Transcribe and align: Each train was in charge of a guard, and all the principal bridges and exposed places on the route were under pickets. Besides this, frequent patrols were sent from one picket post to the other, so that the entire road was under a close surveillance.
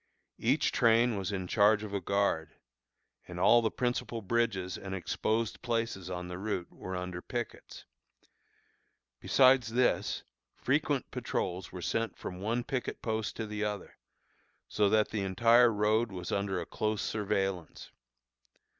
Each 0.39 0.71
train 0.71 1.15
was 1.15 1.31
in 1.31 1.45
charge 1.45 1.83
of 1.83 1.93
a 1.93 2.01
guard, 2.01 2.55
and 3.27 3.39
all 3.39 3.61
the 3.61 3.69
principal 3.69 4.23
bridges 4.23 4.75
and 4.75 4.95
exposed 4.95 5.61
places 5.61 6.09
on 6.09 6.27
the 6.27 6.39
route 6.39 6.71
were 6.71 6.95
under 6.95 7.21
pickets. 7.21 7.85
Besides 9.19 9.73
this, 9.73 10.23
frequent 10.55 11.11
patrols 11.11 11.71
were 11.71 11.83
sent 11.83 12.17
from 12.17 12.39
one 12.41 12.63
picket 12.63 13.03
post 13.03 13.35
to 13.35 13.45
the 13.45 13.63
other, 13.63 13.99
so 14.67 14.89
that 14.89 15.09
the 15.09 15.21
entire 15.21 15.71
road 15.71 16.11
was 16.11 16.31
under 16.31 16.59
a 16.59 16.65
close 16.65 17.03
surveillance. 17.03 17.91